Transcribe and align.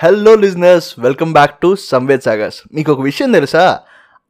Hello 0.00 0.34
listeners 0.34 0.94
welcome 0.98 1.32
back 1.32 1.60
to 1.60 1.76
Samved 1.76 2.20
సాగర్స్ 2.20 2.62
మీకు 2.74 2.92
ఒక 2.92 3.00
విషయం 3.00 3.32
తెలుసా? 3.32 3.80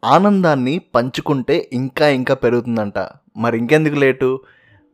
ఆనందాన్ని 0.04 0.80
పంచుకుంటే 0.94 1.70
ఇంకా 1.72 2.08
ఇంకా 2.08 2.34
పెరుగుతుందంట. 2.34 2.98
మరి 3.36 3.58
ఇంకెందుకు 3.58 3.94
లేటు? 3.94 4.40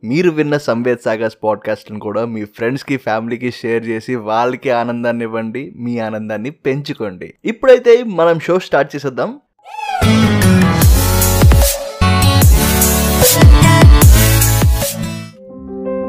మీరు 0.03 0.29
విన్న 0.29 0.57
సంవేద్ 0.57 0.99
సాగర్స్ 1.05 1.37
పాడ్కాస్ట్ని 1.43 1.99
కూడా 1.99 2.25
మీ 2.25 2.45
ఫ్రెండ్స్కి 2.45 2.97
ఫ్యామిలీకి 2.97 3.51
షేర్ 3.51 3.87
చేసి 3.87 4.15
వాళ్ళకి 4.15 4.69
ఆనందాన్ని 4.69 5.25
ఇవ్వండి 5.25 5.73
మీ 5.75 5.99
ఆనందాన్ని 5.99 6.49
పెంచుకోండి. 6.49 7.33
ఇప్పుడైతే 7.45 8.03
మనం 8.03 8.39
షో 8.39 8.59
స్టార్ట్ 8.59 8.95
చేసేద్దాం. 8.95 9.39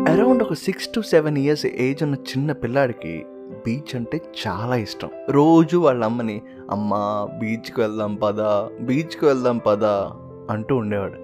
అరౌండ్ 0.08 0.42
ఒక 0.42 0.52
six 0.52 0.88
to 0.94 1.00
seven 1.00 1.38
years 1.38 1.66
age 1.66 2.02
ఉన్న 2.02 2.14
చిన్న 2.14 2.52
పిల్లాడికి 2.52 3.24
బీచ్ 3.50 3.96
అంటే 3.96 4.20
చాలా 4.46 4.76
ఇష్టం. 4.76 5.08
రోజు 5.30 5.76
వాళ్ళ 5.76 6.04
అమ్మని 6.04 6.43
అమ్మ 6.71 6.93
బీచ్కి 7.40 7.80
వెళ్దాం 7.80 8.14
పదా 8.14 8.68
బీచ్కి 8.80 9.25
వెళ్దాం 9.25 9.58
పదా 9.58 10.12
అంటూ 10.50 10.76
ఉండేవాడు. 10.76 11.14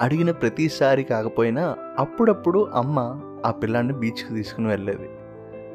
అడిగిన 0.00 0.30
ప్రతిసారి 0.30 1.02
కాకపోయినా 1.02 1.76
అప్పుడప్పుడు 1.98 2.68
అమ్మ 2.74 3.20
ఆ 3.46 3.50
పిల్లాడిని 3.50 3.92
బీచ్కి 3.92 4.34
తీసుకుని 4.34 4.66
వెళ్ళేది. 4.66 5.08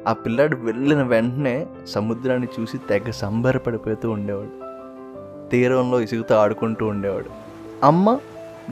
ఆ 0.08 0.12
పిల్లాడు 0.12 0.56
వెళ్ళిన 0.56 1.02
వెంటనే 1.02 1.66
సముద్రాన్ని 1.86 2.48
చూసి 2.60 2.78
తెగ 2.78 3.10
సంబరపడిపోతూ 3.10 4.10
ఉండేవాడు. 4.10 4.70
తీరంలో 5.50 6.00
ఇసుగుతూ 6.00 6.34
ఆడుకుంటూ 6.34 6.86
ఉండేవాడు. 6.86 7.30
అమ్మ 7.86 8.18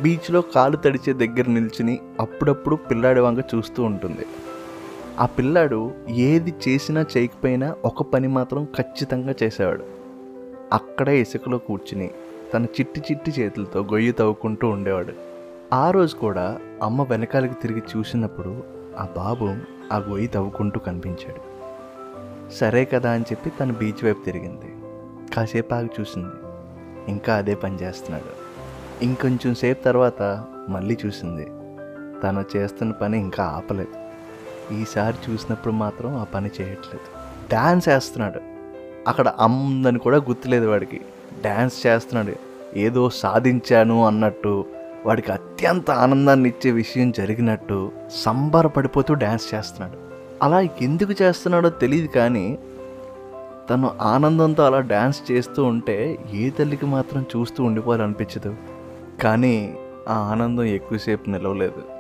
బీచ్లో 0.02 0.40
కాలు 0.40 0.76
తడిచే 0.76 1.12
దగ్గర 1.12 1.44
నిల్చుని 1.48 2.00
అప్పుడప్పుడు 2.20 2.76
పిల్లాడి 2.76 3.20
వంక 3.20 3.44
చూస్తూ 3.54 3.82
ఉంటుంది. 3.82 4.26
ఆ 5.18 5.26
పిల్లాడు 5.26 5.92
ఏది 6.08 6.54
చేసినా 6.68 7.04
చేయకపోయినా 7.16 7.76
ఒక 7.84 8.02
పని 8.02 8.28
మాత్రం 8.28 8.64
ఖచ్చితంగా 8.64 9.34
చేసేవాడు. 9.42 9.84
అక్కడే 10.72 11.20
ఇసుకలో 11.20 11.58
కూర్చుని 11.58 12.10
తన 12.54 12.64
చిట్టి 12.64 13.00
చిట్టి 13.00 13.30
చేతులతో 13.40 13.80
గొయ్యి 13.80 14.12
తవ్వుకుంటూ 14.12 14.68
ఉండేవాడు. 14.68 15.12
ఆ 15.72 15.90
రోజు 15.90 16.14
కూడా 16.14 16.58
అమ్మ 16.82 17.02
వెనకాలకి 17.02 17.54
తిరిగి 17.54 17.82
చూసినప్పుడు 17.96 18.62
ఆ 18.98 19.08
బాబు 19.16 19.54
ఆ 19.92 19.96
గొయ్యి 19.96 20.28
తవ్వుకుంటూ 20.28 20.80
కనిపించాడు. 20.80 21.58
సరే 22.50 22.84
కదా 22.84 23.10
అని 23.10 23.22
చెప్పి 23.22 23.50
తను 23.50 23.74
బీచ్ 23.74 24.04
వైపు 24.04 24.24
తిరిగింది. 24.24 24.76
కాసేపు 25.34 25.74
ఆగి 25.74 25.90
చూసింది. 26.00 26.32
ఇంకా 27.08 27.34
అదే 27.34 27.54
పని 27.54 27.76
చేస్తున్నాడు. 27.76 28.48
ఇంకొంచెం 29.04 29.54
సేపు 29.54 29.82
తర్వాత 29.82 30.44
మళ్ళీ 30.68 30.98
చూసింది. 31.06 31.44
తను 32.22 32.44
చేస్తున్న 32.56 32.92
పని 32.92 33.18
ఇంకా 33.18 33.44
ఆపలేదు. 33.44 33.97
ఈసారి 34.72 35.32
చూసినప్పుడు 35.32 35.72
మాత్రం 35.72 36.16
ఆ 36.16 36.24
పని 36.24 36.46
చేయట్లేదు. 36.46 37.18
డ్యాన్స్ 37.48 37.88
వేస్తున్నాడు. 37.88 38.40
అక్కడ 39.08 39.28
అమ్ముందని 39.28 39.98
కూడా 39.98 40.16
గుర్తులేదు 40.16 40.66
వాడికి. 40.66 41.00
డ్యాన్స్ 41.42 41.86
చేస్తున్నాడు. 41.86 42.32
ఏదో 42.78 43.10
సాధించాను 43.10 44.06
అన్నట్టు 44.06 44.64
వాడికి 45.06 45.32
అత్యంత 45.32 45.90
ఆనందాన్ని 45.90 46.48
ఇచ్చే 46.48 46.70
విషయం 46.70 47.10
జరిగినట్టు 47.10 47.92
సంబరపడిపోతూ 48.10 49.14
డ్యాన్స్ 49.14 49.54
చేస్తున్నాడు. 49.54 49.98
అలా 50.44 50.60
ఎందుకు 50.60 51.22
చేస్తున్నాడో 51.22 51.68
తెలియదు 51.68 52.06
కానీ 52.06 52.58
తను 53.70 53.90
ఆనందంతో 54.00 54.62
అలా 54.62 54.80
డ్యాన్స్ 54.80 55.32
చేస్తూ 55.32 55.64
ఉంటే 55.64 56.18
ఏ 56.32 56.50
తల్లికి 56.50 56.86
మాత్రం 56.86 57.26
చూస్తూ 57.36 57.64
ఉండిపోవాలనిపించదు. 57.64 58.56
కానీ 59.22 59.76
ఆ 60.08 60.14
ఆనందం 60.14 60.62
ఎక్కువసేపు 60.62 61.30
నిలవలేదు. 61.30 61.97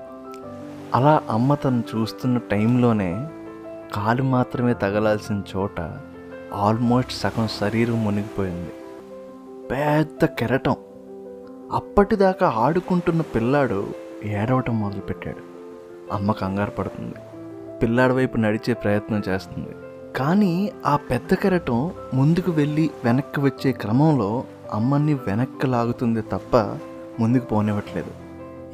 అలా 0.94 1.22
అమ్మ 1.30 1.54
తను 1.54 1.82
చూస్తున్న 1.94 2.38
టైంలోనే 2.38 3.28
కాలు 3.94 4.22
మాత్రమే 4.22 4.74
తగలాల్సిన 4.74 5.42
చోట 5.56 5.80
ఆల్మోస్ట్ 6.54 7.12
సగం 7.12 7.48
శరీరం 7.48 8.04
మునిగిపోయింది. 8.04 8.70
పెద్ద 9.70 10.24
కెరటం. 10.24 10.76
అప్పటిదాకా 11.72 12.48
ఆడుకుంటున్న 12.56 13.20
పిల్లాడు 13.20 13.86
ఏడవటం 14.24 14.80
మొదలుపెట్టాడు. 14.80 15.36
అమ్మ 16.14 16.32
కంగారు 16.32 16.70
పడుతుంది. 16.70 17.14
పిల్లాడి 17.82 18.12
వైపు 18.12 18.36
నడిచే 18.36 18.74
ప్రయత్నం 18.74 19.22
చేస్తుంది. 19.28 19.68
కానీ 20.16 20.72
ఆ 20.86 20.96
పెద్ద 20.96 21.34
కెరటం 21.34 21.90
ముందుకు 22.14 22.50
వెళ్ళి 22.50 22.90
వెనక్కి 23.04 23.40
వచ్చే 23.40 23.72
క్రమంలో 23.72 24.44
అమ్మని 24.72 25.14
వెనక్కి 25.14 25.66
లాగుతుంది 25.66 26.22
తప్ప 26.22 26.56
ముందుకు 27.20 27.44
పోనివ్వట్లేదు. 27.44 28.10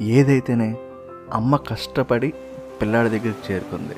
ఏదైతేనే 0.03 0.77
అమ్మ 1.33 1.55
కష్టపడి 1.55 2.33
పిల్లాడి 2.81 3.09
దగ్గరికి 3.09 3.53
చేరుకుంది. 3.53 3.95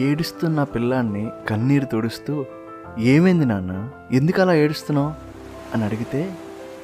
ఏడుస్తున్న 0.00 0.62
పిల్లాడిని 0.64 1.30
కన్నీరు 1.48 1.84
తుడుస్తూ 1.84 2.44
ఏమైంది 2.98 3.44
నాన్న? 3.44 3.88
ఎందుకు 4.12 4.40
అలా 4.40 4.54
ఏడుస్తున్నావు? 4.54 5.12
అని 5.74 5.84
అడిగితే 5.84 6.34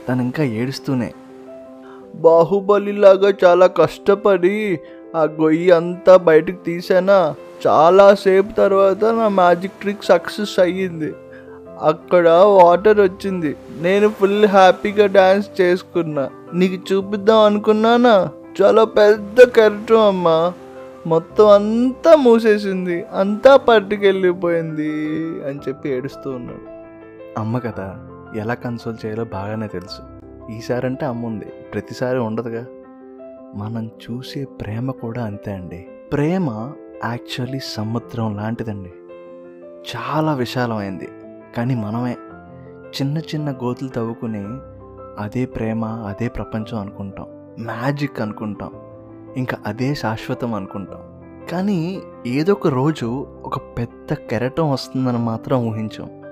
తను 0.09 0.23
ఇంకా 0.23 0.43
ఏడుస్తూనే 0.43 1.13
బాహుబలిలాగా 2.15 3.33
చాలా 3.45 3.67
కష్టపడి 3.67 4.81
ఆ 5.17 5.23
గొయ్యి 5.23 5.71
అంతా 5.71 6.17
బయటకు 6.17 6.65
తీసానా 6.65 7.35
చాలాసేపు 7.67 8.53
తర్వాత 8.53 9.05
నా 9.05 9.29
మ్యాజిక్ 9.29 9.73
ట్రిక్ 9.73 10.05
సక్సెస్ 10.05 10.61
అయ్యింది. 10.61 11.15
అక్కడ 11.83 12.29
వాటర్ 12.29 13.01
వచ్చింది. 13.01 13.57
నేను 13.81 14.09
ఫుల్ 14.09 14.47
హ్యాపీగా 14.47 15.07
డ్యాన్స్ 15.07 15.61
చేసుకున్నా. 15.61 16.31
నీకు 16.55 16.95
చూపిద్దాం 16.95 17.39
అనుకున్నానా? 17.39 18.29
చాలా 18.63 18.85
పెద్ద 18.85 19.49
కరెంటు 19.49 19.95
అమ్మ. 19.95 20.53
మొత్తం 21.07 21.49
అంతా 21.49 22.17
మూసేసింది. 22.17 23.05
అంతా 23.15 23.57
పట్టుకెళ్ళిపోయింది 23.57 24.91
అని 25.45 25.59
చెప్పి 25.69 25.89
ఏడుస్తూ 25.89 26.31
ఉన్నాడు. 26.31 26.77
అమ్మ 27.41 27.59
కదా 27.59 28.09
ఎలా 28.37 28.55
కన్సోల్ 28.55 29.07
చేయాలో 29.07 29.25
బాగానే 29.25 29.67
తెలుసు. 29.67 30.03
ఈసారి 30.53 30.87
అంటే 30.87 31.07
అమ్మ 31.07 31.27
ఉంది. 31.27 31.45
ప్రతిసారి 31.45 32.19
ఉండదుగా. 32.19 32.67
మనం 33.57 33.87
చూసే 33.87 34.45
ప్రేమ 34.45 34.91
కూడా 34.91 35.25
అంతే 35.25 35.53
అండి. 35.53 35.87
ప్రేమ 36.13 36.73
యాక్చువల్లీ 37.05 37.59
సముద్రం 37.65 38.37
లాంటిదండి. 38.37 38.93
చాలా 39.97 40.35
విశాలమైంది. 40.35 41.09
కానీ 41.57 41.75
మనమే 41.75 42.17
చిన్న 42.89 43.19
చిన్న 43.19 43.51
గోతులు 43.51 43.89
తవ్వుకుని 43.89 44.45
అదే 45.23 45.47
ప్రేమ 45.47 45.85
అదే 45.85 46.29
ప్రపంచం 46.29 46.79
అనుకుంటాం. 46.79 47.27
మ్యాజిక్ 47.59 48.21
అనుకుంటాం. 48.21 48.71
ఇంకా 49.37 49.57
అదే 49.67 49.95
శాశ్వతం 49.95 50.55
అనుకుంటాం. 50.55 51.17
కానీ 51.53 52.03
ఏదో 52.27 52.53
ఒక 52.53 52.69
రోజు 52.69 53.27
ఒక 53.45 53.59
పెద్ద 53.59 54.15
కెరటం 54.15 54.71
వస్తుందని 54.71 55.19
మాత్రం 55.19 55.69
ఊహించాం. 55.69 56.23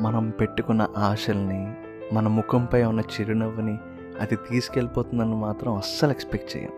మనం 0.00 0.30
పెట్టుకున్న 0.30 0.86
ఆశల్ని 0.98 1.74
మన 2.12 2.28
ముఖంపై 2.28 2.84
ఉన్న 2.84 3.00
చిరునవ్వుని 3.00 3.78
అది 4.20 4.36
తీసుకెళ్ళిపోతుందని 4.36 5.34
మాత్రం 5.34 5.76
అస్సలు 5.76 6.10
ఎక్స్పెక్ట్ 6.10 6.56
చేయం 6.56 6.70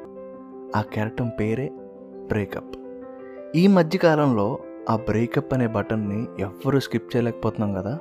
ఆ 0.77 0.81
కెరటం 0.81 1.29
పేరే 1.29 1.73
బ్రేకప్. 2.29 2.77
ఈ 3.57 3.67
మధ్యకాలంలో 3.67 4.59
ఆ 4.91 4.97
బ్రేకప్ 4.97 5.55
అనే 5.55 5.67
బటన్ని 5.67 6.27
ఎవ్వరూ 6.39 6.81
స్కిప్ 6.81 7.17
చేయలేకపోతున్నాం 7.17 7.75
కదా. 7.75 7.99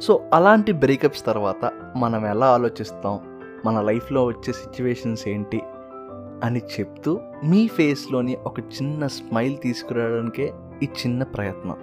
సో 0.00 0.20
అలాంటి 0.32 0.72
బ్రేకప్స్ 0.72 1.26
తర్వాత 1.26 1.72
మనం 1.96 2.26
ఎలా 2.26 2.46
ఆలోచిస్తాం? 2.46 3.33
మన 3.64 3.80
లైఫ్లో 3.80 4.24
వచ్చే 4.24 4.52
సిచ్యువేషన్స్ 4.52 5.28
ఏంటి 5.28 5.60
అని 6.44 6.58
చెప్తూ 6.58 7.20
మీ 7.44 7.68
ఫేస్లోని 7.68 8.36
ఒక 8.46 8.60
చిన్న 8.60 9.06
స్మైల్ 9.06 9.56
తీసుకురావడానికే 9.62 10.52
ఈ 10.82 10.84
చిన్న 10.84 11.22
ప్రయత్నం. 11.22 11.76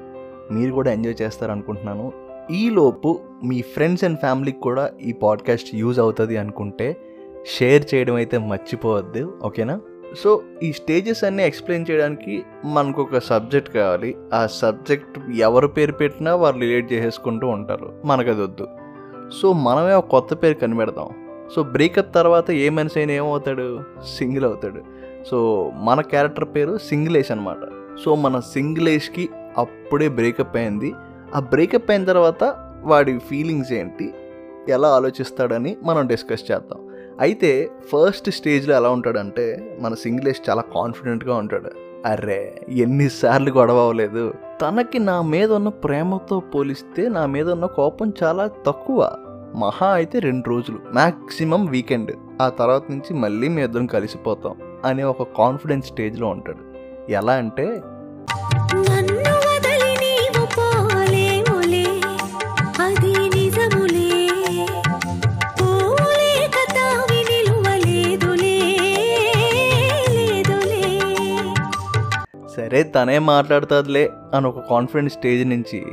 మీరు 0.52 0.72
కూడా 0.72 0.92
ఎంజాయ్ 0.92 1.22
చేస్తారనుకుంటున్నాను. 1.22 2.12
ఈలోపు 2.52 3.20
మీ 3.44 3.62
ఫ్రెండ్స్ 3.62 4.04
అండ్ 4.04 4.20
ఫ్యామిలీకి 4.20 4.60
కూడా 4.60 4.92
ఈ 5.02 5.12
పాడ్కాస్ట్ 5.12 5.76
యూజ్ 5.76 6.00
అవుతుంది 6.00 6.38
అనుకుంటే 6.38 6.98
షేర్ 7.46 7.96
చేయడం 7.96 8.16
అయితే 8.16 8.38
మర్చిపోవద్దు 8.38 9.38
ఓకేనా? 9.44 9.82
సో 10.18 10.42
ఈ 10.64 10.74
స్టేజెస్ 10.74 11.24
అన్నీ 11.24 11.44
ఎక్స్ప్లెయిన్ 11.44 11.86
చేయడానికి 11.92 12.44
మనకు 12.66 13.02
ఒక 13.02 13.18
సబ్జెక్ట్ 13.18 13.76
కావాలి. 13.76 14.16
ఆ 14.34 14.48
సబ్జెక్ట్ 14.48 15.20
ఎవరు 15.38 15.68
పేరు 15.68 15.92
పెట్టినా 15.92 16.36
వాళ్ళు 16.36 16.62
రిలేట్ 16.62 16.94
చేసేసుకుంటూ 16.94 17.48
ఉంటారు. 17.48 17.94
మనకు 18.06 18.30
అది 18.30 18.42
వద్దు 18.42 18.68
సో 19.42 19.54
మనమే 19.54 19.94
ఒక 19.94 20.06
కొత్త 20.06 20.34
పేరు 20.34 20.54
కనిపెడదాం. 20.54 21.10
సో 21.56 21.64
బ్రేకప్ 21.64 22.16
తర్వాత 22.16 22.52
ఏ 22.52 22.70
మనిషి 22.70 23.00
అయినా 23.00 23.14
ఏమవుతాడు? 23.14 23.80
సింగిల్ 24.18 24.46
అవుతాడు. 24.46 24.82
సో 25.32 25.72
మన 25.76 26.02
క్యారెక్టర్ 26.02 26.46
పేరు 26.46 26.78
సింగిలేష్ 26.78 27.32
అనమాట 27.32 27.58
సో 28.06 28.16
మన 28.16 28.40
సింగిలేష్కి 28.40 29.30
అప్పుడే 29.58 30.10
బ్రేకప్ 30.10 30.58
అయింది. 30.58 30.94
ఆ 31.36 31.40
బ్రేకప్ 31.40 31.92
అయిన 31.92 32.06
తర్వాత 32.06 32.72
వాడి 32.84 33.18
ఫీలింగ్స్ 33.18 33.72
ఏంటి? 33.72 34.14
ఎలా 34.70 34.88
ఆలోచిస్తాడని 34.88 35.78
మనం 35.84 36.08
డిస్కస్ 36.08 36.52
చేద్దాం. 36.52 36.88
అయితే 37.20 37.72
ఫస్ట్ 37.92 38.30
స్టేజ్లో 38.30 38.76
ఎలా 38.76 38.90
ఉంటాడంటే 38.90 39.78
మన 39.82 39.94
సింగిలేష్ 39.94 40.50
చాలా 40.50 40.62
కాన్ఫిడెంట్గా 40.62 41.36
ఉంటాడు. 41.36 41.70
అరే 42.06 42.62
ఎన్నిసార్లు 42.70 43.52
గొడవ 43.52 43.80
అవ్వలేదు. 43.80 44.34
తనకి 44.62 45.00
నా 45.00 45.22
మీద 45.22 45.52
ఉన్న 45.52 45.70
ప్రేమతో 45.70 46.40
పోలిస్తే 46.40 47.10
నా 47.10 47.26
మీద 47.26 47.52
ఉన్న 47.52 47.66
కోపం 47.66 48.14
చాలా 48.24 48.50
తక్కువ. 48.68 49.12
మహా 49.56 49.88
అయితే 49.88 50.20
రెండు 50.20 50.50
రోజులు 50.50 50.80
మ్యాక్సిమం 50.94 51.66
వీకెండ్. 51.66 52.12
ఆ 52.42 52.50
తర్వాత 52.50 52.82
నుంచి 52.90 53.14
మళ్ళీ 53.14 53.48
మీ 53.48 53.64
ఇద్దరం 53.64 53.86
కలిసిపోతాం 53.86 54.56
అనే 54.86 55.04
ఒక 55.04 55.24
కాన్ఫిడెన్స్ 55.24 55.88
స్టేజ్లో 55.88 56.28
ఉంటాడు. 56.28 56.72
ఎలా 57.12 57.34
అంటే 57.34 57.82
సరే 72.56 72.84
తనే 72.84 73.20
మాట్లాడుతుందిలే 73.20 74.10
అని 74.34 74.48
ఒక 74.48 74.60
కాన్ఫిడెన్స్ 74.70 75.14
స్టేజ్ 75.14 75.48
నుంచి 75.48 75.86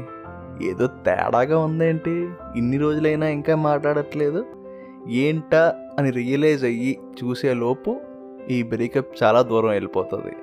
ఏదో 0.62 0.86
తేడాగా 0.86 1.58
ఉందేంటి? 1.58 2.28
ఇన్ని 2.56 2.78
రోజులైనా 2.78 3.28
ఇంకా 3.28 3.56
మాట్లాడట్లేదు. 3.56 4.44
ఏంటా 5.08 5.74
అని 5.98 6.10
రియలైజ్ 6.10 6.64
అయ్యి 6.64 6.98
చూసేలోపు 7.24 8.00
ఈ 8.50 8.62
బ్రేకప్ 8.62 9.22
చాలా 9.22 9.42
దూరం 9.42 9.68
వెళ్ళిపోతుంది. 9.68 10.36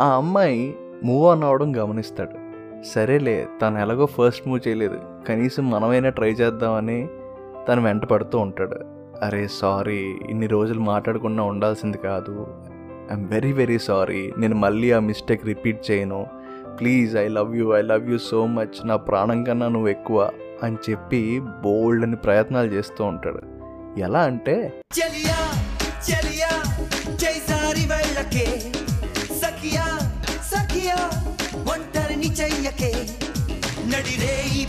ఆ 0.00 0.08
అమ్మాయి 0.08 0.76
మూవ్ 1.04 1.26
ఆన్ 1.26 1.42
అవడం 1.42 1.76
గమనిస్తాడు. 1.76 2.44
సరేలే 2.82 3.48
తను 3.62 3.78
ఎలాగో 3.78 4.06
ఫస్ట్ 4.06 4.48
మూవ్ 4.48 4.68
చేయలేదు. 4.68 4.98
కనీసం 5.28 5.70
మనమైనా 5.70 6.08
ట్రై 6.08 6.30
చేద్దామని 6.30 7.08
తను 7.68 7.82
వెంట 7.82 8.04
పడుతూ 8.04 8.38
ఉంటాడు. 8.38 8.76
అరే 9.22 9.48
సారీ 9.50 10.16
ఇన్ని 10.30 10.46
రోజులు 10.46 10.80
మాట్లాడకుండా 10.80 11.42
ఉండాల్సింది 11.42 11.98
కాదు. 11.98 12.46
I'm 13.12 13.28
very 13.28 13.52
very 13.52 13.78
sorry. 13.78 14.32
నేను 14.38 14.54
మళ్ళీ 14.54 14.92
ఆ 14.92 14.98
మిస్టేక్ 14.98 15.46
రిపీట్ 15.46 15.90
చేయను. 15.90 16.26
Please 16.78 17.16
I 17.16 17.28
love 17.28 17.56
you 17.56 17.66
I 17.76 17.82
love 17.82 18.10
you 18.10 18.18
so 18.18 18.46
much 18.46 18.78
నా 18.84 18.96
ప్రాణం 18.96 19.44
కన్నా 19.44 19.68
నువ్వు 19.68 19.88
ఎక్కువ 19.88 20.30
అని 20.62 20.76
చెప్పి 20.90 21.40
బోల్డ్ 21.40 22.04
అని 22.04 22.16
ప్రయత్నాలు 22.16 22.68
చేస్తూ 22.72 23.04
ఉంటాడు. 23.04 23.42
ఎలా 24.00 24.20
అంటే 24.20 24.56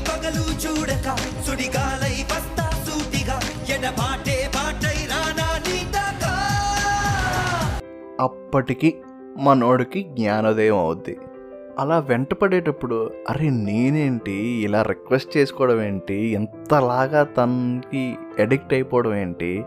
పగలు 0.08 0.46
చూడక 0.64 1.08
సుడిగాలై 1.46 2.16
వస్తా 2.32 2.66
సూటిగా. 2.86 3.38
ఎడబాటే 3.76 4.38
బాటై 4.56 4.98
రానా 5.12 5.48
అప్పటికి 8.24 8.96
మనోడికి 9.38 10.02
జ్ఞానోదయం 10.04 10.78
అవుద్ది. 10.78 11.18
అలా 11.80 12.00
వెంటపడేటప్పుడు 12.00 13.10
అరే 13.30 13.50
నేనేంటి? 13.50 14.32
ఇలా 14.32 14.82
రిక్వెస్ట్ 14.82 15.38
చేసుకోవడం 15.38 15.82
ఏంటి? 15.82 16.14
ఎంతలాగా 16.14 17.24
తనకి 17.24 18.16
అడిక్ట్ 18.40 18.74
అయిపోవడం 18.74 19.16
ఏంటి? 19.16 19.66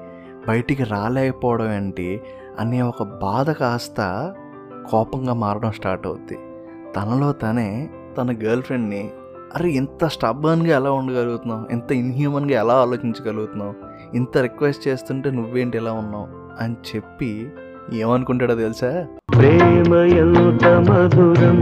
బయటికి 0.49 0.85
రాలేకపోవడం 0.85 1.73
ఏంటి? 1.73 2.21
అనే 2.59 2.83
ఒక 2.83 3.03
బాధ 3.03 3.51
కాస్త 3.51 4.35
కోపంగా 4.91 5.33
మారడం 5.33 5.73
స్టార్ట్ 5.73 6.07
అవుద్ది. 6.07 6.39
తనలో 6.97 7.33
తనే 7.33 7.91
తన 8.19 8.33
గర్ల్ 8.33 8.63
ఫ్రెండ్ని 8.63 9.11
అరే 9.57 9.71
ఇంత 9.71 10.07
స్టబ్బన్గా 10.07 10.77
ఎలా 10.77 10.91
ఉండగలుగుతున్నావు? 10.91 11.73
ఇంత 11.73 11.93
ఇన్హ్యూమన్గా 11.93 12.61
ఎలా 12.61 12.75
ఆలోచించగలుగుతున్నావు? 12.75 13.75
ఇంత 14.17 14.39
రిక్వెస్ట్ 14.39 14.89
చేస్తుంటే 14.89 15.31
నువ్వేంటి 15.31 15.79
ఎలా 15.79 15.93
ఉన్నావు? 15.93 16.49
అని 16.65 16.77
చెప్పి 16.97 17.49
ఏమనుకుంటాడో 17.93 18.55
తెలుసా? 18.55 19.07
ప్రేమ 19.39 19.95
ఎంత 19.95 20.65
మధురం 20.65 21.61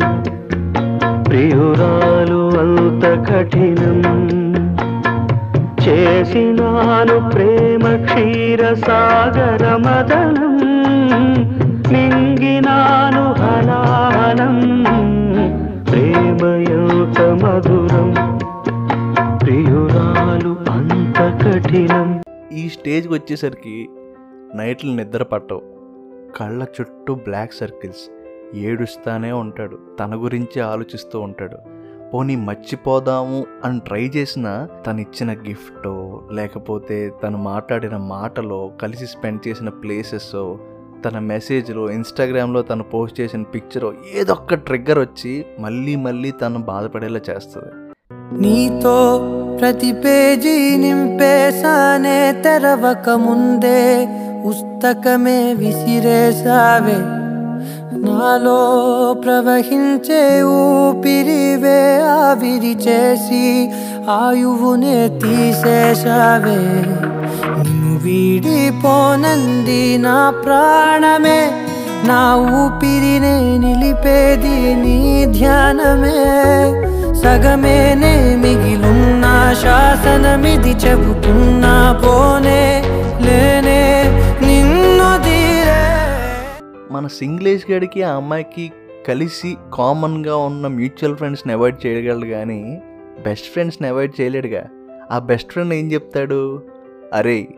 ప్రియురాలు 1.23 2.58
అంత 2.58 3.31
కఠినం. 3.31 4.02
చేసినాను 5.88 7.31
ప్రేమ 7.31 8.05
క్షీర 8.05 8.75
సాగర 8.75 9.76
మదనం 9.76 10.56
నింగినాను 11.93 13.32
హలాహలం 13.32 14.84
ప్రేమ 15.90 16.46
ఎంత 16.46 17.20
మధురం 17.20 18.38
ప్రియురాలు 19.38 20.56
అంత 20.70 21.44
కఠినం. 21.44 22.22
ఈ 22.52 22.69
స్టేజ్కి 22.69 23.12
వచ్చేసరికి 23.12 23.88
నైట్లు 24.55 24.93
నిద్ర 24.93 25.22
పట్టవు. 25.22 25.75
కళ్ళ 26.37 26.62
చుట్టూ 26.62 27.14
బ్లాక్ 27.14 27.55
సర్కిల్స్. 27.55 28.11
ఏడుస్తానే 28.56 29.32
ఉంటాడు. 29.32 29.78
తన 30.00 30.14
గురించి 30.14 30.61
ఆలోచిస్తూ 30.61 31.20
ఉంటాడు. 31.20 31.56
పోనీ 32.14 32.37
మర్చిపోదాము 32.37 33.46
అని 33.64 33.81
ట్రై 33.81 34.08
చేసినా 34.17 34.69
తను 34.87 35.00
ఇచ్చిన 35.00 35.32
గిఫ్ట్ 35.32 35.87
లేకపోతే 36.32 37.12
తను 37.23 37.38
మాట్లాడిన 37.38 37.96
మాటలో 37.96 38.73
కలిసి 38.82 39.06
స్పెండ్ 39.06 39.49
చేసిన 39.49 39.69
ప్లేసెస్ 39.69 40.56
తన 41.05 41.19
మెసేజ్లో 41.19 41.90
ఇన్స్టాగ్రామ్లో 41.90 42.62
తను 42.62 42.82
పోస్ట్ 42.82 43.20
చేసిన 43.20 43.43
పిక్చరో 43.43 43.94
ఏదో 44.14 44.37
ట్రిగ్గర్ 44.55 44.99
వచ్చి 44.99 45.46
మళ్ళీ 45.61 45.96
మళ్ళీ 45.96 46.31
తను 46.31 46.58
బాధపడేలా 46.58 47.20
చేస్తుంది. 47.31 47.85
నీతో 48.32 49.20
ప్రతి 49.61 49.93
పేజీ 49.93 50.76
నింపేశానే 50.76 52.43
తెరవక 52.43 53.11
ముందే 53.11 54.08
పుస్తకమే 54.46 55.52
విసిరేశావే. 55.52 57.26
నాలో 58.06 58.61
ప్రవహించే 59.25 60.43
ఊపిరివే 60.43 62.00
ఆవిరి 62.00 62.73
చేసి 62.73 63.70
ఆయువునే 64.11 65.19
తీసేశావే. 65.22 66.58
నిన్ను 67.62 67.99
వీడిపోనంది 67.99 69.99
నా 69.99 70.31
ప్రాణమే 70.31 71.50
నా 72.05 72.37
ఊపిరినే 72.37 73.56
నిలిపేది 73.56 74.75
నీ 74.75 75.25
ధ్యానమే. 75.25 76.17
సగమే 77.17 77.94
మిగిలున్న 78.46 79.25
శాసనమిది 79.62 80.70
చెబుతున్నా 80.70 81.72
పోనే 82.02 82.82
లేనే 83.25 83.81
నిన్ను 84.46 85.08
తీరే. 85.25 85.87
మన 86.93 87.06
సింగ్లేష్ 87.06 87.64
గడికి 87.72 88.02
ఆ 88.02 88.12
అమ్మాయికి 88.12 88.72
కలిసి 89.08 89.56
కామన్గా 89.75 90.37
ఉన్న 90.37 90.66
మ్యూచువల్ 90.66 91.16
ఫ్రెండ్స్ని 91.16 91.52
అవాయిడ్ 91.52 91.87
చేయగలడు 91.87 92.26
కానీ 92.26 92.81
బెస్ట్ 93.26 93.52
ఫ్రెండ్స్ని 93.52 93.88
అవాయిడ్ 93.88 94.20
చేయలేడుగా. 94.20 94.62
ఆ 95.10 95.19
బెస్ట్ 95.19 95.52
ఫ్రెండ్ 95.52 95.75
ఏం 95.75 95.93
చెప్తాడు? 95.93 96.62
అరే 97.14 97.48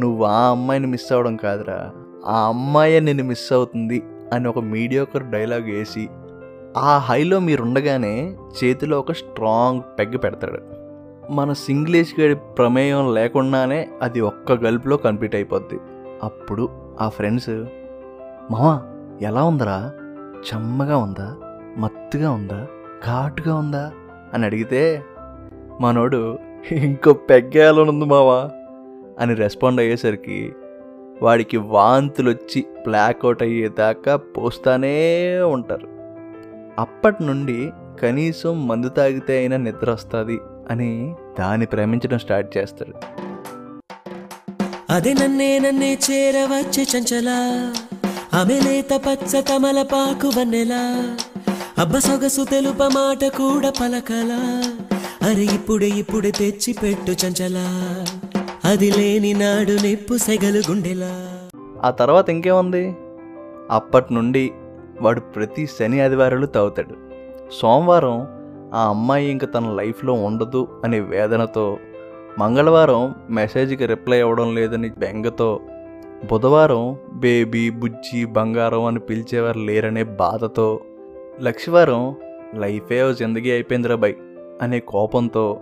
నువ్వు 0.00 0.24
ఆ 0.24 0.50
అమ్మాయిని 0.50 0.86
మిస్ 0.86 1.12
అవ్వడం 1.12 1.36
కాదురా. 1.36 1.90
ఆ 2.26 2.48
అమ్మాయే 2.48 3.00
నేను 3.00 3.24
మిస్ 3.24 3.52
అవుతుంది 3.52 4.02
అని 4.32 4.48
ఒక 4.48 4.58
మీడియోకర్ 4.58 5.22
డైలాగ్ 5.22 5.70
వేసి 5.70 6.08
ఆ 6.76 6.98
హైలో 6.98 7.38
మీరు 7.38 7.62
ఉండగానే 7.62 8.36
చేతిలో 8.64 8.98
ఒక 8.98 9.12
స్ట్రాంగ్ 9.12 9.80
పెగ్ 9.98 10.16
పెడతాడు. 10.24 10.58
మన 11.32 11.52
సింగ్లీష్ 11.52 12.20
గడి 12.20 12.34
ప్రమేయం 12.34 13.14
లేకుండానే 13.14 13.88
అది 14.02 14.20
ఒక్క 14.20 14.52
గల్పులో 14.52 14.96
కంప్లీట్ 14.96 15.34
అయిపోద్ది. 15.34 15.78
అప్పుడు 16.22 16.68
ఆ 17.00 17.08
ఫ్రెండ్స్ 17.08 17.50
మామా 18.50 18.82
ఎలా 19.22 19.44
ఉందరా? 19.44 19.92
చెమ్మగా 20.34 20.96
ఉందా? 20.96 21.36
మత్తుగా 21.78 22.30
ఉందా? 22.30 22.66
ఘాటుగా 23.06 23.54
ఉందా? 23.54 23.92
అని 24.34 24.46
అడిగితే 24.46 25.04
మనోడు 25.80 26.38
ఇంకో 26.72 27.12
పెగ్గేయాలనుంది 27.12 28.04
మావా? 28.04 28.50
అని 29.18 29.34
రెస్పాండ్ 29.34 29.80
అయ్యేసరికి 29.80 30.54
వాడికి 31.22 31.56
వాంతులు 31.56 32.30
వచ్చి 32.30 32.66
బ్లాక్అవుట్ 32.82 33.42
అయ్యేదాకా 33.42 34.16
పోస్తానే 34.16 35.38
ఉంటారు. 35.38 35.93
అప్పటి 36.78 37.24
నుండి 37.24 37.58
కనీసం 38.02 38.66
మందు 38.68 38.88
తాగితే 38.88 39.38
అయినా 39.38 39.56
నిద్ర 39.56 39.90
వస్తుంది 39.90 40.36
అని 40.70 40.90
దాన్ని 41.38 41.66
ప్రేమించడం 41.66 42.18
స్టార్ట్ 42.18 42.56
చేస్తాడు. 42.56 42.94
అదే 44.90 45.12
నన్నే 45.12 45.58
నన్నే 45.58 45.98
చేరవచ్చే 46.06 46.82
చంచలా 46.82 47.38
ఆమె 48.34 48.60
లేత 48.60 48.92
పచ్చ 49.06 49.40
తమలపాకు 49.40 50.28
వన్నెలా 50.28 50.82
అబ్బ 51.78 51.98
సొగసు 51.98 52.44
తెలుప 52.44 52.82
మాట 52.82 53.24
కూడా 53.36 53.70
పలకలా 53.80 54.40
అరే 55.28 55.44
ఇప్పుడే 55.54 55.88
ఇప్పుడే 55.88 56.30
తెచ్చి 56.30 56.72
పెట్టు 56.72 57.12
చంచలా 57.12 57.66
అది 58.64 58.90
లేని 58.90 59.32
నాడు 59.34 59.72
నిప్పు 59.82 60.14
సెగలు 60.16 60.62
గుండెలా. 60.70 61.12
ఆ 61.84 61.90
తర్వాత 61.90 62.30
ఇంకేముంది? 62.30 62.84
అప్పటి 63.70 64.14
నుండి 64.14 64.44
వాడు 65.02 65.20
ప్రతి 65.20 65.66
శని 65.66 66.00
ఆదివారాలు 66.00 66.46
తాగుతాడు. 66.46 66.94
సోమవారం 67.52 68.26
ఆ 68.74 68.88
అమ్మాయి 68.88 69.30
ఇంక 69.30 69.44
తన 69.44 69.70
లైఫ్లో 69.70 70.12
ఉండదు 70.12 70.68
అనే 70.84 71.00
వేదనతో 71.00 71.76
మంగళవారం 72.38 73.14
మెసేజ్కి 73.30 73.86
రిప్లై 73.86 74.20
అవ్వడం 74.20 74.54
లేదని 74.54 74.90
బెంగతో 74.98 75.60
బుధవారం 76.30 76.96
బేబీ 77.12 77.70
బుజ్జి 77.70 78.24
బంగారం 78.24 78.84
అని 78.84 78.98
పిలిచేవారు 78.98 79.58
లేరనే 79.58 80.02
బాధతో 80.02 80.80
లక్షవారం 81.42 82.14
లైఫే 82.54 83.14
జిందగీ 83.14 83.50
అయిపోయిందిరా 83.50 83.94
బై 83.94 84.16
అనే 84.62 84.80
కోపంతో 84.80 85.60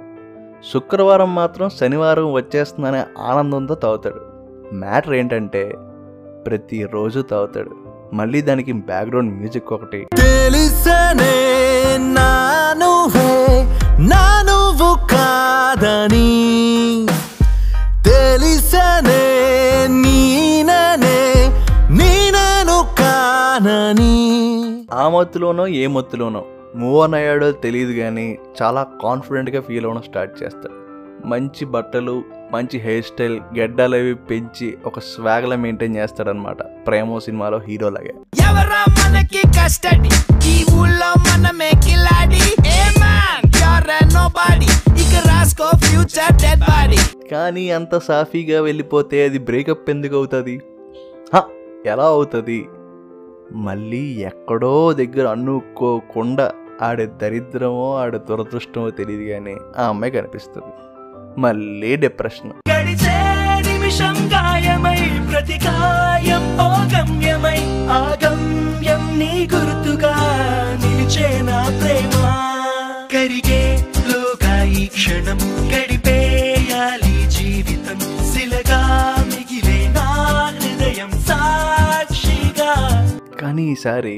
శుక్రవారం 0.72 1.34
మాత్రం 1.34 1.68
శనివారం 1.68 2.32
వచ్చేస్తుందనే 2.32 3.04
ఆనందంతో 3.18 3.74
తాగుతాడు. 3.74 4.20
మ్యాటర్ 4.74 5.14
ఏంటంటే 5.14 5.74
ప్రతిరోజు 6.46 7.20
తాగుతాడు. 7.20 7.70
మళ్ళీ 8.12 8.40
దానికి 8.40 8.72
బ్యాక్గ్రౌండ్ 8.72 9.36
మ్యూజిక్ 9.36 9.72
ఒకటి. 9.72 10.06
కాదని. 15.06 17.06
తెలిసనే 18.04 19.86
నీననే 19.90 21.50
నీనను 21.90 22.86
కానని. 22.98 24.84
ఆమో 24.92 25.18
మత్తులోనో 25.18 25.66
ఏ 25.66 25.86
మత్తులోనో 25.86 26.44
మూవ్ 26.76 27.02
ఆన్ 27.02 27.14
అయ్యాడో 27.14 27.50
తెలియదు 27.50 27.92
కానీ 27.92 28.38
చాలా 28.62 28.86
కాన్ఫిడెంట్గా 29.02 29.60
ఫీల్ 29.60 29.84
అవ్వడం 29.84 30.02
స్టార్ట్ 30.02 30.42
చేస్తాడు. 30.42 30.81
మంచి 31.26 31.64
బట్టలు 31.64 32.24
మంచి 32.52 32.78
హెయిర్ 32.78 33.04
స్టైల్ 33.04 33.40
గెడ్డలు 33.58 33.96
అవి 33.96 34.14
పెంచి 34.14 34.78
ఒక 34.86 34.98
స్వాగ్లా 34.98 35.56
మెయింటైన్ 35.56 35.96
చేస్తాడనమాట 35.96 36.62
ప్రేమో 36.86 37.20
సినిమాలో 37.20 37.58
హీరోలాగే 37.58 38.12
ఎవరా 38.48 38.80
మనకి 38.98 39.42
కస్టడీ 39.58 40.12
ఈ 40.50 40.56
ఊళ్ళో 40.80 41.10
మనమే 41.26 41.70
కిలాడి. 41.84 42.42
Hey 42.74 42.78
man 43.02 43.46
you're 43.60 44.14
no 44.14 44.24
body 44.38 44.70
ఇక 45.02 45.14
రాసుకో 45.28 45.68
ఫ్యూచర్ 45.76 46.36
డెడ్ 46.42 46.60
బాడీ 46.60 47.00
కానీ 47.30 47.70
అంత 47.70 47.98
సాఫీగా 47.98 48.60
వెళ్ళిపోతే 48.60 49.24
అది 49.24 49.38
బ్రేకప్ 49.38 49.90
ఎందుకు 49.90 50.16
అవుతుంది? 50.16 50.56
ఎలా 51.86 52.04
అవుతుంది? 52.04 52.58
మళ్ళీ 53.66 54.02
ఎక్కడో 54.20 54.92
దగ్గర 54.92 55.26
అనుకోకుండా 55.26 56.52
ఆడే 56.82 57.06
దరిద్రమో 57.22 57.96
ఆడే 57.96 58.18
దురదృష్టమో 58.18 58.90
తెలియదు 58.90 59.24
కానీ 59.32 59.54
ఆ 59.76 59.84
అమ్మాయి 59.88 60.12
కనిపిస్తుంది. 60.12 60.72
మళ్ళీ 61.38 61.96
డిప్రెషన్ 61.96 62.52
గడిచే 62.70 63.16
నిమిషం 63.66 64.16
గాయమై 64.34 65.00
ప్రతి 65.30 65.58
గాయం 65.66 66.44
ఓ 66.60 66.68
గమ్యమై 66.92 67.60
ఆ 67.90 68.00
గమ్యం 68.24 69.18
నీ 69.18 69.48
గుర్తుగా 69.52 70.14
నిలిచే 70.82 71.42
నా 71.42 71.60
ప్రేమ. 71.80 72.14
కరిగే 73.12 73.62
లోగా 74.10 74.62
ఈ 74.74 74.86
క్షణం 74.88 75.40
గడిపేయాలి 75.72 77.14
జీవితం 77.28 77.98
శిలగా 78.32 78.80
మిగిలే 79.30 79.88
నా 79.94 80.06
హృదయం 80.58 81.12
సాక్షిగా. 81.28 82.72
కానీ 83.40 83.72
ఈసారి 83.72 84.16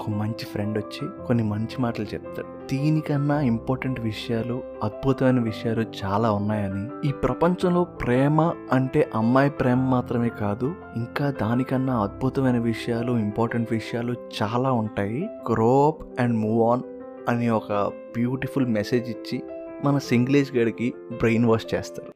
ఒక 0.00 0.10
మంచి 0.10 0.44
ఫ్రెండ్ 0.44 0.78
వచ్చి 0.78 1.26
కొన్ని 1.26 1.44
మంచి 1.44 1.82
మాటలు 1.82 2.06
చెప్తాడు. 2.14 2.46
దీనికన్నా 2.66 3.40
ఇంపార్టెంట్ 3.40 4.00
విషయాలు 4.00 4.62
అద్భుతమైన 4.84 5.40
విషయాలు 5.40 5.84
చాలా 6.04 6.32
ఉన్నాయని. 6.32 7.08
ఈ 7.08 7.12
ప్రపంచంలో 7.12 7.84
ప్రేమ 7.84 8.40
అంటే 8.72 9.10
అమ్మాయి 9.14 9.50
ప్రేమ 9.50 9.78
మాత్రమే 9.78 10.28
కాదు 10.28 10.74
ఇంకా 10.96 11.34
దానికన్నా 11.42 12.02
అద్భుతమైన 12.02 12.58
విషయాలు 12.58 13.12
ఇంపార్టెంట్ 13.12 13.72
విషయాలు 13.72 14.14
చాలా 14.42 14.72
ఉంటాయి. 14.72 15.28
గ్రోప్ 15.52 16.20
అండ్ 16.20 16.36
మూవ్ 16.36 16.62
ఆన్ 16.70 16.82
అని 17.28 17.48
ఒక 17.50 17.72
బ్యూటిఫుల్ 18.16 18.66
మెసేజ్ 18.66 19.10
ఇచ్చి 19.10 19.42
మన 19.84 19.98
సింగ్లేజ్ 19.98 20.56
గడికి 20.56 20.94
బ్రెయిన్ 21.12 21.46
వాష్ 21.46 21.74
చేస్తారు 21.74 22.12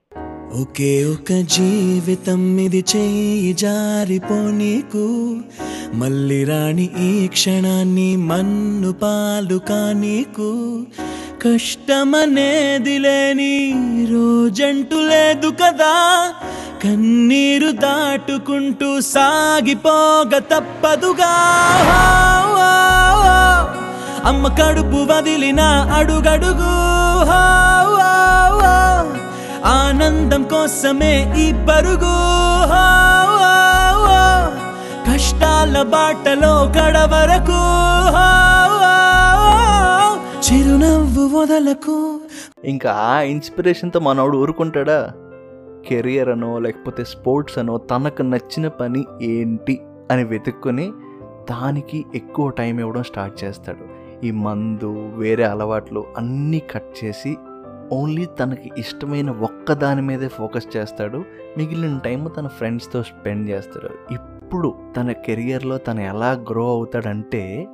ఒకే 0.61 1.05
ఒక 1.05 1.41
జీవితం 1.41 2.59
ఇది 2.59 2.85
చేయి 2.97 3.53
జారిపోనీకు. 3.53 5.37
మళ్ళీ 5.95 6.45
రాణి 6.45 6.91
ఈ 7.01 7.27
క్షణాన్ని 7.27 8.17
మన్ను 8.17 8.93
పాలు 8.93 9.59
కానీకు. 9.59 10.83
కష్టమనేది 11.43 12.99
లేని 12.99 13.75
రోజంటూ 14.11 15.01
లేదు 15.01 15.49
కదా. 15.49 16.33
కన్నీరు 16.85 17.73
దాటుకుంటూ 17.73 19.01
సాగిపోగ 19.01 20.39
తప్పదుగా. 20.39 21.35
అమ్మ 24.25 24.49
కడుపు 24.49 25.13
వదిలిన 25.13 25.61
అడుగడుగు. 25.95 26.95
ఆనందం 29.67 30.43
కోసమే 30.43 31.13
ఈ 31.39 31.53
పరుగు. 31.69 32.17
కష్టాల 35.07 35.77
బాటలో 35.83 36.55
కడవరకు 36.77 37.61
చిరునవ్వు 40.47 41.25
వదలకు. 41.37 42.21
ఇంకా 42.65 42.93
ఆ 42.93 43.21
ఇన్స్పిరేషన్తో 43.21 44.01
మనోడు 44.01 44.37
ఊరుకుంటాడా? 44.39 44.99
కెరియర్ 45.89 46.29
అనో 46.29 46.59
లేకపోతే 46.59 47.05
స్పోర్ట్స్ 47.05 47.59
అనో 47.59 47.77
తనకు 47.77 48.23
నచ్చిన 48.23 48.69
పని 48.69 49.05
ఏంటి 49.23 49.81
అని 50.11 50.25
వెతుక్కొని 50.25 50.93
దానికి 51.51 52.05
ఎక్కువ 52.15 52.51
టైం 52.51 52.79
ఇవ్వడం 52.81 53.03
స్టార్ట్ 53.03 53.45
చేస్తాడు. 53.45 53.85
ఈ 54.27 54.31
మందు 54.31 55.11
వేరే 55.15 55.45
అలవాట్లు 55.45 56.05
అన్నీ 56.19 56.59
కట్ 56.59 57.05
చేసి 57.05 57.37
ఓన్లీ 57.93 58.27
తనకి 58.27 58.71
ఇష్టమైన 58.79 59.31
ఒక్క 59.31 59.73
దాని 59.73 60.03
మీదే 60.03 60.29
ఫోకస్ 60.29 60.77
చేస్తాడు. 60.77 61.25
మిగిలిన 61.59 61.99
టైం 61.99 62.31
తన 62.39 62.47
ఫ్రెండ్స్తో 62.47 63.03
స్పెండ్ 63.03 63.51
చేస్తాడు. 63.51 64.15
ఇప్పుడు 64.15 64.75
తన 64.97 65.13
కెరియర్లో 65.13 65.79
తను 65.79 66.01
ఎలా 66.01 66.31
గ్రో 66.51 66.69
అవుతాడంటే 66.71 67.67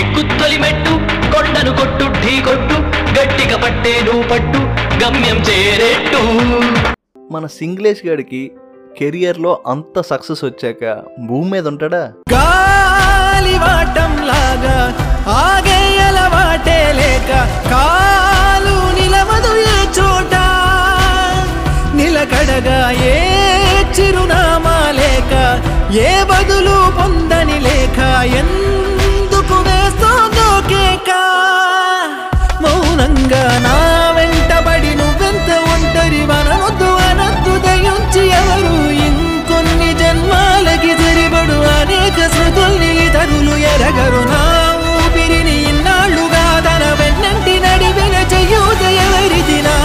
ఎక్కుత్తొలి 0.00 0.58
మెట్టు 0.58 0.90
కొండను 1.34 1.70
కొట్టు 1.70 2.04
ఢీ 2.04 2.42
కొట్టు 2.42 2.76
గట్టిగా 3.18 3.56
పట్టు 4.30 4.58
గమ్యం 5.04 5.36
చేరేట్టు. 5.36 6.22
మన 7.32 7.46
సింగ్లేష్ 7.46 8.06
గడికి 8.06 8.50
కెరియర్లో 8.96 9.62
అంత 9.66 10.00
సక్సెస్ 10.00 10.44
వచ్చాక 10.44 10.82
భూమి 11.26 11.50
మీద 11.50 11.66
ఉంటాడా? 11.68 12.02
గాలివాటం 12.34 14.12
లాగా 14.30 14.76
ఆగేయల 15.36 16.18
వాటే 16.34 16.78
లేక 16.98 17.30
కాలు 17.72 18.76
నిలవదు 18.98 19.52
ఏ 19.74 19.78
చోట. 19.98 20.34
నిలకడగా 21.98 22.78
ఏ 23.12 23.16
చిరునామా 23.98 24.78
లేక 25.00 25.32
ఏ 26.06 26.10
బదులు 26.30 26.76
పొందని 26.98 27.58
లేక 27.60 27.98
ఎందుకు 28.40 29.56
వేస్తోందో 29.68 30.48
కేక. 30.72 31.10
మౌనంగా 32.64 33.44
నా 33.66 33.76
ఇతరులు 43.88 44.16
ఎరగరు 44.16 44.28
నా 44.28 44.42
ఊపిరిని 45.06 45.70
ఇన్నాళ్ళుగా 45.70 46.60
తన 46.60 46.84
వెన్నంటి 47.00 47.54
నడివిన 47.60 48.16
చెయ్యూత 48.32 48.82
ఎవరిది 48.82 49.62
నా 49.62 49.76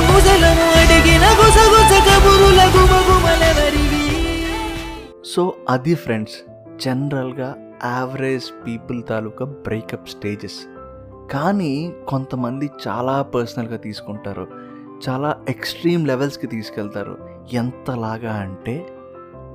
కుశలము 0.00 0.66
అడిగిన 0.80 1.22
గుసగుస 1.22 1.92
కబురుల 2.08 2.60
గుమగుమలెవరివి. 2.74 4.08
సో 5.34 5.54
అది 5.68 5.94
ఫ్రెండ్స్ 5.94 6.34
జనరల్గా 6.84 7.56
యావరేజ్ 7.84 8.66
పీపుల్ 8.66 9.02
తాలూకా 9.08 9.44
బ్రేకప్ 9.44 10.08
స్టేజెస్. 10.08 10.60
కానీ 11.32 11.92
కొంతమంది 12.08 12.70
చాలా 12.88 13.22
పర్సనల్గా 13.22 13.76
తీసుకుంటారు. 13.76 14.48
చాలా 15.08 15.36
ఎక్స్ట్రీమ్ 15.48 16.06
లెవెల్స్కి 16.06 16.46
తీసుకెళ్తారు. 16.46 17.18
ఎంతలాగా 17.52 18.34
అంటే 18.34 18.86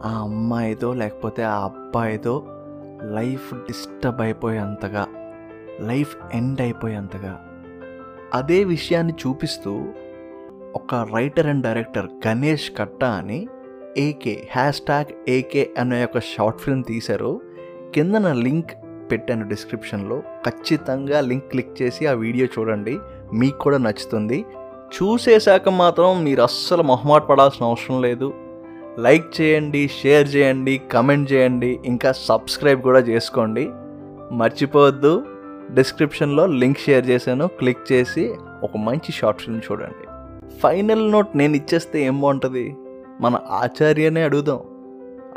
ఆ 0.06 0.10
అమ్మాయిదో 0.10 0.94
లేకపోతే 0.94 1.44
ఆ 1.44 1.64
అబ్బాయిదో 1.64 2.44
లైఫ్ 3.04 3.54
డిస్టర్బ్ 3.54 4.22
అయిపోయేంతగా 4.22 5.08
లైఫ్ 5.82 6.18
ఎండ్ 6.34 6.62
అయిపోయేంతగా 6.62 7.50
అదే 8.34 8.64
విషయాన్ని 8.64 9.14
చూపిస్తూ 9.28 9.86
ఒక 10.76 10.96
రైటర్ 10.96 11.48
అండ్ 11.48 11.64
డైరెక్టర్ 11.64 12.28
గణేష్ 12.28 12.72
కట్ట 12.78 13.04
అని 13.04 13.48
ఏకే 13.98 14.48
హ్యాష్ 14.52 14.82
ట్యాగ్ 14.82 15.30
ఏకే 15.30 15.74
అనే 15.78 16.04
ఒక 16.04 16.20
షార్ట్ 16.20 16.60
ఫిల్మ్ 16.60 16.84
తీశారు. 16.84 17.42
కింద 17.96 18.16
నా 18.16 18.34
లింక్ 18.34 18.72
పెట్టాను 19.12 19.48
డిస్క్రిప్షన్లో. 19.48 20.20
ఖచ్చితంగా 20.20 21.22
లింక్ 21.22 21.44
క్లిక్ 21.44 21.82
చేసి 21.82 22.08
ఆ 22.08 22.12
వీడియో 22.12 22.46
చూడండి. 22.46 23.00
మీకు 23.34 23.58
కూడా 23.58 23.78
నచ్చుతుంది. 23.78 24.46
చూసేశాక 24.96 25.70
మాత్రం 25.70 26.24
మీరు 26.24 26.42
అస్సలు 26.42 26.84
మొహమాట 26.84 27.24
పడాల్సిన 27.24 27.66
అవసరం 27.66 28.02
లేదు. 28.02 28.34
లైక్ 29.00 29.42
చేయండి 29.42 29.90
షేర్ 30.02 30.36
చేయండి 30.36 30.82
కమెంట్ 30.92 31.32
చేయండి 31.32 31.80
ఇంకా 31.86 32.12
సబ్స్క్రైబ్ 32.12 32.82
కూడా 32.82 33.00
చేసుకోండి. 33.00 33.70
మర్చిపోవద్దు 34.32 35.26
డిస్క్రిప్షన్లో 35.74 36.46
లింక్ 36.46 36.80
షేర్ 36.80 37.08
చేశాను 37.08 37.48
క్లిక్ 37.48 37.92
చేసి 37.92 38.34
ఒక 38.64 38.78
మంచి 38.78 39.12
షార్ట్ 39.12 39.42
ఫిల్మ్ 39.42 39.62
చూడండి. 39.72 40.08
ఫైనల్ 40.60 41.12
నోట్ 41.12 41.38
నేను 41.38 41.56
ఇచ్చేస్తే 41.56 42.04
ఏం 42.04 42.22
బాగుంటుంది? 42.22 42.76
మన 43.22 43.40
ఆచార్యనే 43.52 44.24
అడుగుదాం. 44.24 44.60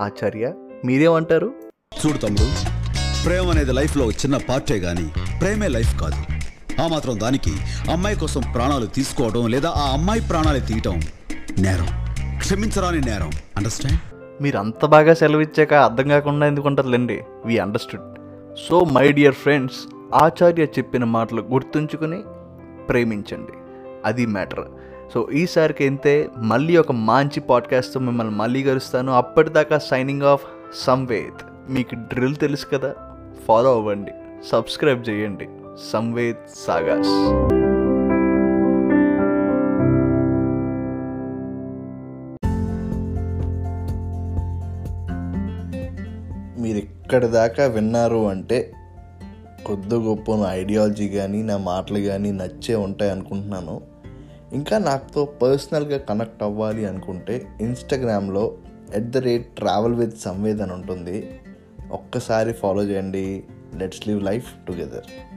ఆచార్య 0.00 0.52
మీరేమంటారు? 0.84 1.52
చూడు 2.06 2.18
తమ్ముడు 2.18 2.76
ప్రేమ 3.26 3.50
అనేది 3.50 3.72
లైఫ్లో 3.72 4.10
చిన్న 4.10 4.36
పార్టే 4.36 4.80
కానీ 4.80 5.10
ప్రేమే 5.40 5.68
లైఫ్ 5.68 6.00
కాదు. 6.00 6.36
ఆ 6.82 6.86
మాత్రం 6.86 7.20
దానికి 7.20 7.52
అమ్మాయి 7.90 8.16
కోసం 8.16 8.42
ప్రాణాలు 8.54 8.86
తీసుకోవడం 8.86 9.46
లేదా 9.46 9.68
ఆ 9.68 9.92
అమ్మాయి 9.92 10.20
ప్రాణాలు 10.20 10.60
తీయటం 10.60 11.02
నేరం. 11.58 12.05
క్షమించరాని 12.38 13.00
నేరం. 13.00 13.30
అండర్స్టాండ్ 13.56 13.98
మీరు 14.42 14.58
అంత 14.58 14.84
బాగా 14.84 15.14
సెలవిచ్చాక 15.14 15.74
అర్థం 15.74 16.08
కాకుండా 16.08 16.46
ఎందుకు 16.46 16.68
ఉంటుందిలేండి 16.68 17.24
we 17.46 17.58
understood 17.58 18.18
so 18.68 18.80
my 18.80 19.12
dear 19.12 19.34
friends 19.34 19.76
Acharya 20.14 20.64
చెప్పిన 20.64 21.04
మాటలు 21.04 21.42
గుర్తుంచుకుని 21.42 22.22
ప్రేమించండి. 22.88 23.52
అది 24.04 24.26
మ్యాటర్ 24.26 24.64
సో 25.14 25.28
ఈసారికి 25.32 25.84
అయితే 25.84 26.28
మళ్ళీ 26.38 26.76
ఒక 26.76 26.92
మంచి 26.92 27.40
పాడ్కాస్ట్తో 27.40 28.00
మిమ్మల్ని 28.00 28.36
మళ్ళీ 28.36 28.62
కలుస్తాను. 28.62 29.12
అప్పటిదాకా 29.12 29.78
సైనింగ్ 29.78 30.22
ఆఫ్ 30.22 30.42
సంవేద్ 30.74 31.72
మీకు 31.72 31.94
డ్రిల్ 31.94 32.36
తెలుసు 32.36 32.66
కదా? 32.66 32.94
ఫాలో 33.48 33.74
అవ్వండి. 33.74 34.10
సబ్స్క్రైబ్ 34.52 35.08
చేయండి. 35.08 35.48
సంవేద్ 35.92 36.36
సాగాస్ 36.66 37.65
ఇక్కడి 47.06 47.26
దాకా 47.26 47.66
విన్నారు 47.66 48.28
అంటే 48.28 48.72
కొద్ది 49.66 49.94
గొప్ప 49.94 50.34
నా 50.34 50.54
ఐడియాలజీ 50.54 51.08
కానీ 51.08 51.42
నా 51.42 51.56
మాటలు 51.56 51.98
కానీ 51.98 52.32
నచ్చే 52.32 52.75
ఉంటాయి 52.75 53.10
అనుకుంటున్నాను. 53.10 53.80
ఇంకా 54.52 54.78
నాతో 54.78 55.25
పర్సనల్గా 55.25 55.98
కనెక్ట్ 55.98 56.42
అవ్వాలి 56.42 56.86
అనుకుంటే 56.86 57.46
ఇన్స్టాగ్రామ్లో 57.60 58.54
at 58.94 59.10
the 59.10 59.16
rate 59.16 59.56
travel 59.56 59.94
with 59.94 60.18
Samvedana 60.18 60.72
ఉంటుంది. 60.72 61.40
ఒక్కసారి 61.90 62.52
ఫాలో 62.52 62.82
చేయండి. 62.84 63.44
Let's 63.75 64.08
live 64.08 64.22
life 64.22 64.66
together. 64.68 65.35